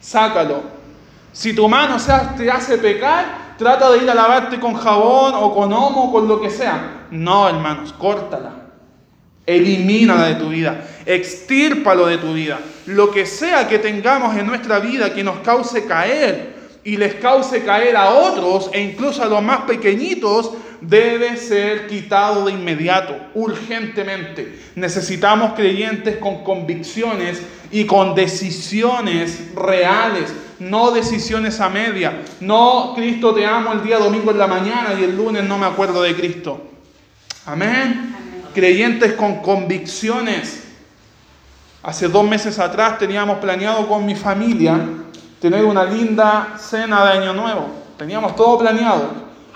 [0.00, 0.62] Sácalo.
[1.32, 1.96] Si tu mano
[2.36, 6.26] te hace pecar, trata de ir a lavarte con jabón o con homo o con
[6.26, 7.06] lo que sea.
[7.10, 8.59] No, hermanos, córtala.
[9.50, 10.86] Elimínala de tu vida.
[11.04, 12.60] Extírpalo de tu vida.
[12.86, 17.62] Lo que sea que tengamos en nuestra vida que nos cause caer y les cause
[17.64, 24.56] caer a otros e incluso a los más pequeñitos, debe ser quitado de inmediato, urgentemente.
[24.76, 32.22] Necesitamos creyentes con convicciones y con decisiones reales, no decisiones a media.
[32.40, 35.66] No, Cristo te amo el día domingo en la mañana y el lunes no me
[35.66, 36.70] acuerdo de Cristo.
[37.46, 38.09] Amén.
[38.54, 40.64] Creyentes con convicciones.
[41.82, 44.78] Hace dos meses atrás teníamos planeado con mi familia
[45.40, 47.68] tener una linda cena de Año Nuevo.
[47.96, 49.08] Teníamos todo planeado,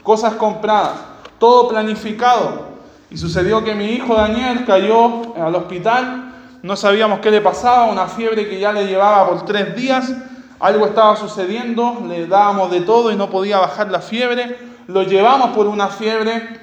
[0.03, 0.93] cosas compradas,
[1.39, 2.75] todo planificado.
[3.11, 8.07] Y sucedió que mi hijo Daniel cayó al hospital, no sabíamos qué le pasaba, una
[8.07, 10.13] fiebre que ya le llevaba por tres días,
[10.59, 15.51] algo estaba sucediendo, le dábamos de todo y no podía bajar la fiebre, lo llevamos
[15.51, 16.61] por una fiebre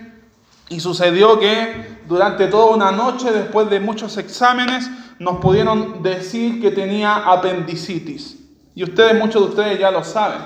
[0.70, 6.70] y sucedió que durante toda una noche, después de muchos exámenes, nos pudieron decir que
[6.70, 8.38] tenía apendicitis.
[8.76, 10.40] Y ustedes, muchos de ustedes ya lo saben.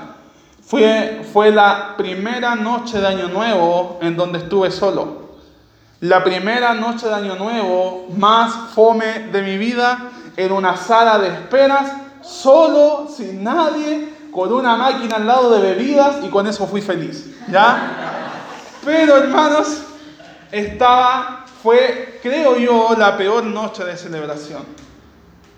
[0.62, 5.25] Fue, fue la primera noche de Año Nuevo en donde estuve solo.
[6.01, 11.30] La primera noche de Año Nuevo más fome de mi vida en una sala de
[11.30, 16.82] esperas, solo, sin nadie, con una máquina al lado de bebidas y con eso fui
[16.82, 17.25] feliz.
[17.49, 17.91] ¿Ya?
[18.86, 19.82] Pero hermanos,
[20.56, 24.63] estaba, fue, creo yo, la peor noche de celebración.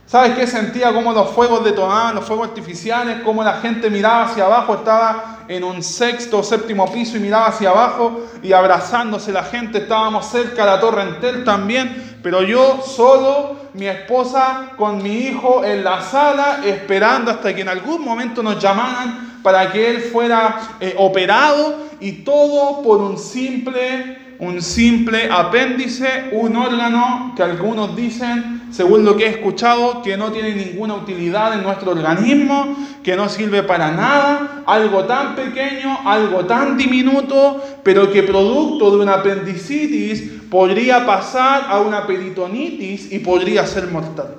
[0.06, 0.48] ¿Sabes qué?
[0.48, 5.40] Sentía como los fuegos detonaban, los fuegos artificiales, como la gente miraba hacia abajo, estaba
[5.50, 10.28] en un sexto o séptimo piso y miraba hacia abajo y abrazándose la gente, estábamos
[10.28, 15.84] cerca de la Torre Entel también, pero yo solo, mi esposa con mi hijo en
[15.84, 20.96] la sala, esperando hasta que en algún momento nos llamaran para que él fuera eh,
[20.98, 29.04] operado y todo por un simple un simple apéndice, un órgano que algunos dicen, según
[29.04, 33.64] lo que he escuchado, que no tiene ninguna utilidad en nuestro organismo, que no sirve
[33.64, 40.22] para nada, algo tan pequeño, algo tan diminuto, pero que producto de una apendicitis
[40.52, 44.36] podría pasar a una peritonitis y podría ser mortal.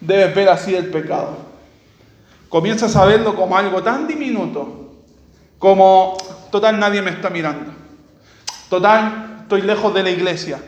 [0.00, 1.50] Debes ver así el pecado.
[2.48, 4.94] Comienzas a verlo como algo tan diminuto,
[5.58, 6.16] como
[6.50, 7.79] total nadie me está mirando
[8.70, 10.60] Total, estoy lejos de la iglesia.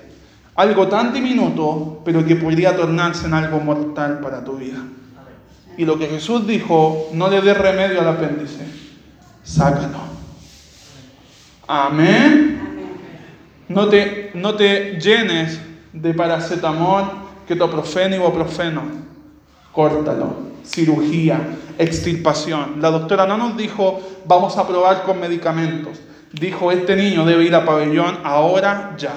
[0.56, 4.78] Algo tan diminuto, pero que podría tornarse en algo mortal para tu vida.
[5.78, 8.66] Y lo que Jesús dijo, no le dé remedio al apéndice,
[9.44, 9.98] sácalo.
[11.68, 12.60] Amén.
[13.68, 15.60] No te, no te llenes
[15.92, 17.04] de paracetamol,
[17.46, 18.82] ketoprofeno y ibuprofeno.
[19.70, 20.52] Córtalo.
[20.64, 21.40] Cirugía,
[21.78, 22.80] extirpación.
[22.80, 26.00] La doctora no nos dijo, vamos a probar con medicamentos
[26.32, 29.14] dijo, este niño debe ir a pabellón ahora ya.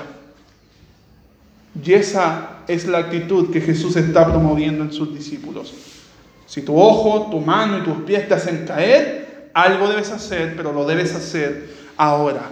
[1.84, 5.74] Y esa es la actitud que Jesús está promoviendo en sus discípulos.
[6.46, 10.72] Si tu ojo, tu mano y tus pies te hacen caer, algo debes hacer, pero
[10.72, 12.50] lo debes hacer ahora.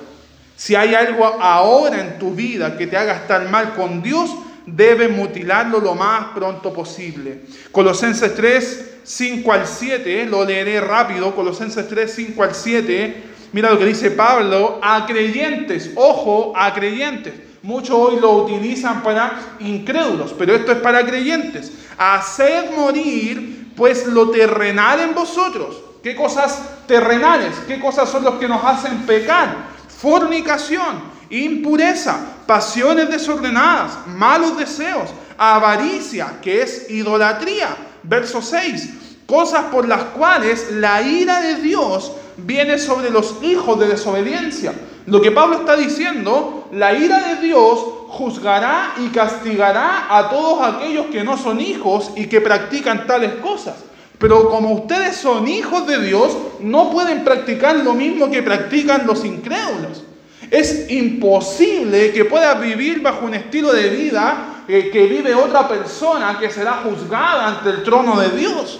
[0.55, 4.31] Si hay algo ahora en tu vida que te haga estar mal con Dios,
[4.65, 7.41] debes mutilarlo lo más pronto posible.
[7.71, 11.35] Colosenses 3, 5 al 7, lo leeré rápido.
[11.35, 17.35] Colosenses 3, 5 al 7 Mira lo que dice Pablo, a creyentes, ojo, a creyentes.
[17.61, 21.71] Muchos hoy lo utilizan para incrédulos, pero esto es para creyentes.
[21.97, 25.77] Haced morir pues lo terrenal en vosotros.
[26.01, 27.53] ¿Qué cosas terrenales?
[27.67, 29.55] ¿Qué cosas son los que nos hacen pecar?
[29.87, 37.69] Fornicación, impureza, pasiones desordenadas, malos deseos, avaricia, que es idolatría.
[38.01, 38.89] Verso 6.
[39.27, 44.73] Cosas por las cuales la ira de Dios viene sobre los hijos de desobediencia.
[45.05, 47.79] Lo que Pablo está diciendo, la ira de Dios
[48.09, 53.75] juzgará y castigará a todos aquellos que no son hijos y que practican tales cosas.
[54.19, 59.25] Pero como ustedes son hijos de Dios, no pueden practicar lo mismo que practican los
[59.25, 60.03] incrédulos.
[60.49, 66.37] Es imposible que puedas vivir bajo un estilo de vida eh, que vive otra persona
[66.39, 68.79] que será juzgada ante el trono de Dios.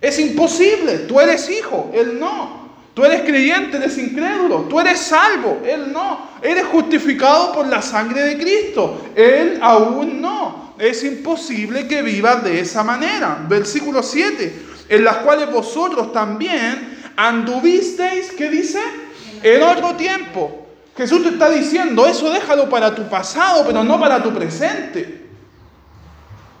[0.00, 0.98] Es imposible.
[1.00, 2.61] Tú eres hijo, Él no.
[2.94, 4.66] Tú eres creyente, eres incrédulo.
[4.68, 6.30] Tú eres salvo, Él no.
[6.42, 10.74] Eres justificado por la sangre de Cristo, Él aún no.
[10.78, 13.44] Es imposible que vivas de esa manera.
[13.48, 14.66] Versículo 7.
[14.88, 18.80] En las cuales vosotros también anduvisteis, ¿qué dice?
[19.42, 20.66] En otro tiempo.
[20.96, 25.26] Jesús te está diciendo, eso déjalo para tu pasado, pero no para tu presente.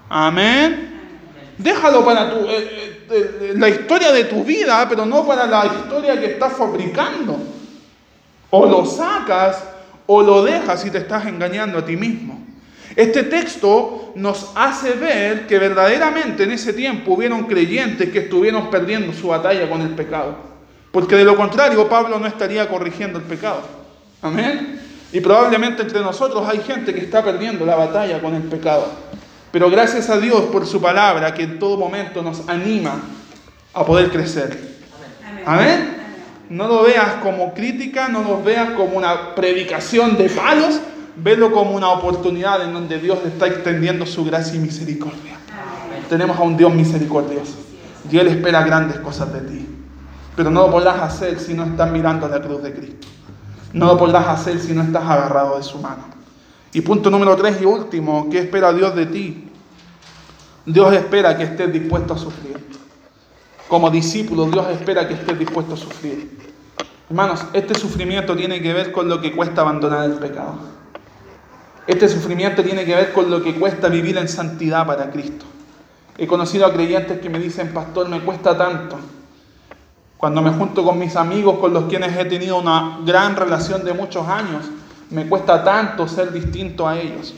[0.08, 0.91] Amén.
[1.58, 5.66] Déjalo para tu, eh, eh, eh, la historia de tu vida, pero no para la
[5.66, 7.36] historia que estás fabricando.
[8.50, 9.62] O lo sacas
[10.06, 12.42] o lo dejas y te estás engañando a ti mismo.
[12.94, 19.12] Este texto nos hace ver que verdaderamente en ese tiempo hubieron creyentes que estuvieron perdiendo
[19.14, 20.36] su batalla con el pecado.
[20.90, 23.62] Porque de lo contrario Pablo no estaría corrigiendo el pecado.
[24.20, 24.80] Amén.
[25.10, 28.86] Y probablemente entre nosotros hay gente que está perdiendo la batalla con el pecado.
[29.52, 33.02] Pero gracias a Dios por su palabra que en todo momento nos anima
[33.74, 34.58] a poder crecer.
[35.44, 35.98] Amén.
[36.48, 40.80] No lo veas como crítica, no lo veas como una predicación de palos,
[41.16, 45.36] velo como una oportunidad en donde Dios está extendiendo su gracia y misericordia.
[46.08, 47.56] Tenemos a un Dios misericordioso
[48.10, 49.66] y Él espera grandes cosas de ti.
[50.34, 53.06] Pero no lo podrás hacer si no estás mirando la cruz de Cristo.
[53.74, 56.11] No lo podrás hacer si no estás agarrado de su mano.
[56.72, 59.48] Y punto número tres y último, ¿qué espera Dios de ti?
[60.64, 62.56] Dios espera que estés dispuesto a sufrir.
[63.68, 66.30] Como discípulo, Dios espera que estés dispuesto a sufrir.
[67.10, 70.54] Hermanos, este sufrimiento tiene que ver con lo que cuesta abandonar el pecado.
[71.86, 75.44] Este sufrimiento tiene que ver con lo que cuesta vivir en santidad para Cristo.
[76.16, 78.98] He conocido a creyentes que me dicen, pastor, me cuesta tanto.
[80.16, 83.92] Cuando me junto con mis amigos con los quienes he tenido una gran relación de
[83.92, 84.70] muchos años,
[85.12, 87.34] me cuesta tanto ser distinto a ellos.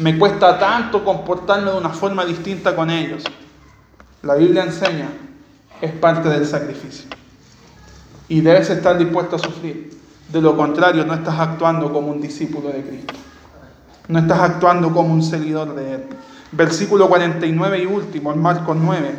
[0.00, 3.24] Me cuesta tanto comportarme de una forma distinta con ellos.
[4.22, 5.08] La Biblia enseña,
[5.80, 7.08] es parte del sacrificio.
[8.28, 9.96] Y debes estar dispuesto a sufrir.
[10.28, 13.14] De lo contrario, no estás actuando como un discípulo de Cristo.
[14.08, 16.04] No estás actuando como un seguidor de Él.
[16.50, 19.14] Versículo 49 y último, en Marcos 9.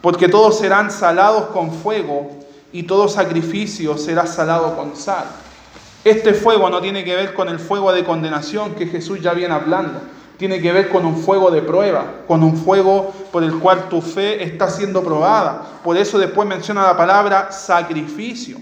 [0.00, 2.30] Porque todos serán salados con fuego
[2.72, 5.26] y todo sacrificio será salado con sal.
[6.08, 9.52] Este fuego no tiene que ver con el fuego de condenación que Jesús ya viene
[9.52, 10.00] hablando.
[10.38, 14.00] Tiene que ver con un fuego de prueba, con un fuego por el cual tu
[14.00, 15.62] fe está siendo probada.
[15.84, 18.56] Por eso después menciona la palabra sacrificio.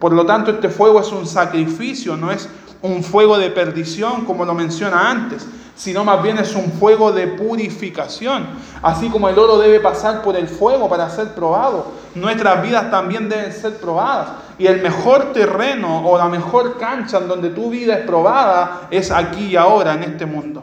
[0.00, 2.48] Por lo tanto, este fuego es un sacrificio, no es
[2.82, 5.46] un fuego de perdición como lo menciona antes,
[5.80, 8.46] sino más bien es un fuego de purificación.
[8.82, 13.30] Así como el oro debe pasar por el fuego para ser probado, nuestras vidas también
[13.30, 14.28] deben ser probadas.
[14.58, 19.10] Y el mejor terreno o la mejor cancha en donde tu vida es probada es
[19.10, 20.62] aquí y ahora, en este mundo.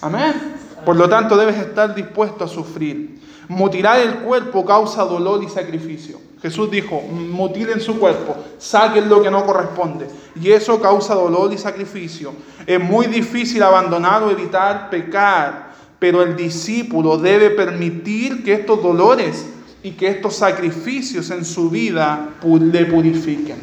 [0.00, 0.58] Amén.
[0.84, 3.20] Por lo tanto, debes estar dispuesto a sufrir.
[3.48, 6.20] Mutilar el cuerpo causa dolor y sacrificio.
[6.44, 10.06] Jesús dijo, mutilen su cuerpo, saquen lo que no corresponde.
[10.38, 12.34] Y eso causa dolor y sacrificio.
[12.66, 19.46] Es muy difícil abandonar o evitar pecar, pero el discípulo debe permitir que estos dolores
[19.82, 23.56] y que estos sacrificios en su vida le purifiquen.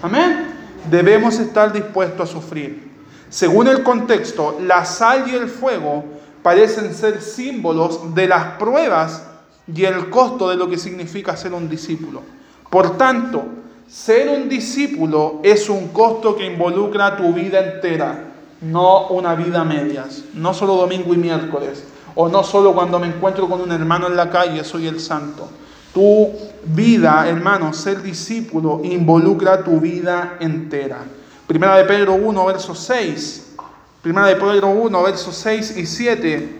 [0.00, 0.54] Amén.
[0.88, 2.92] Debemos estar dispuestos a sufrir.
[3.28, 6.04] Según el contexto, la sal y el fuego
[6.44, 9.29] parecen ser símbolos de las pruebas
[9.74, 12.22] y el costo de lo que significa ser un discípulo.
[12.70, 13.44] Por tanto,
[13.88, 18.24] ser un discípulo es un costo que involucra tu vida entera,
[18.60, 23.48] no una vida medias, no solo domingo y miércoles, o no solo cuando me encuentro
[23.48, 25.48] con un hermano en la calle soy el santo.
[25.92, 26.28] Tu
[26.64, 30.98] vida, hermano, ser discípulo involucra tu vida entera.
[31.46, 33.56] Primera de Pedro 1, verso 6.
[34.02, 36.59] Primera de Pedro 1, versos 6 y 7.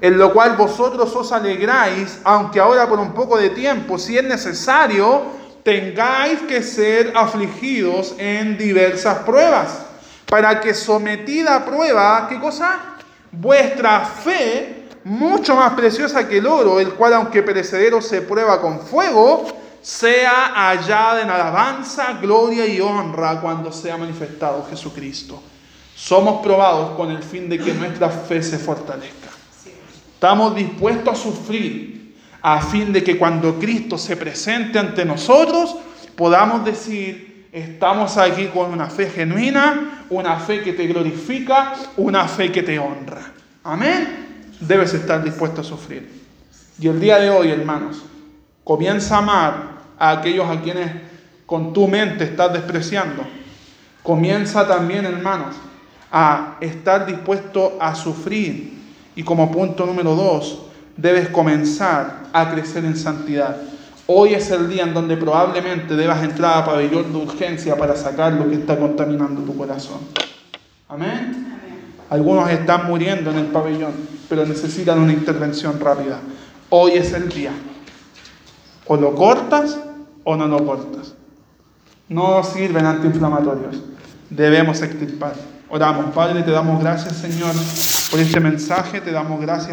[0.00, 4.24] En lo cual vosotros os alegráis, aunque ahora por un poco de tiempo, si es
[4.24, 5.22] necesario,
[5.64, 9.86] tengáis que ser afligidos en diversas pruebas.
[10.26, 12.78] Para que sometida a prueba, ¿qué cosa?
[13.32, 18.80] Vuestra fe mucho más preciosa que el oro, el cual aunque perecedero se prueba con
[18.80, 19.46] fuego,
[19.80, 25.42] sea hallada en alabanza, gloria y honra cuando sea manifestado Jesucristo.
[25.96, 29.27] Somos probados con el fin de que nuestra fe se fortalezca.
[30.18, 35.76] Estamos dispuestos a sufrir a fin de que cuando Cristo se presente ante nosotros
[36.16, 42.50] podamos decir, estamos aquí con una fe genuina, una fe que te glorifica, una fe
[42.50, 43.32] que te honra.
[43.62, 44.28] Amén
[44.60, 46.10] debes estar dispuesto a sufrir.
[46.80, 48.02] Y el día de hoy, hermanos,
[48.64, 49.54] comienza a amar
[49.98, 50.90] a aquellos a quienes
[51.46, 53.24] con tu mente estás despreciando.
[54.02, 55.54] Comienza también, hermanos,
[56.10, 58.77] a estar dispuesto a sufrir.
[59.18, 60.60] Y como punto número dos,
[60.96, 63.56] debes comenzar a crecer en santidad.
[64.06, 68.34] Hoy es el día en donde probablemente debas entrar a pabellón de urgencia para sacar
[68.34, 69.98] lo que está contaminando tu corazón.
[70.88, 71.58] Amén.
[72.08, 73.90] Algunos están muriendo en el pabellón,
[74.28, 76.20] pero necesitan una intervención rápida.
[76.70, 77.50] Hoy es el día.
[78.86, 79.80] O lo cortas
[80.22, 81.16] o no lo cortas.
[82.08, 83.82] No sirven antiinflamatorios.
[84.30, 85.57] Debemos extirpar.
[85.70, 87.52] Oramos, Padre, te damos gracias, Señor,
[88.10, 89.02] por este mensaje.
[89.02, 89.66] Te damos gracias.